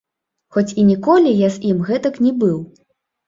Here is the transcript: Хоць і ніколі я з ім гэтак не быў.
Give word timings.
Хоць 0.55 0.75
і 0.83 0.85
ніколі 0.91 1.33
я 1.41 1.49
з 1.57 1.61
ім 1.73 1.83
гэтак 1.89 2.17
не 2.29 2.33
быў. 2.45 2.57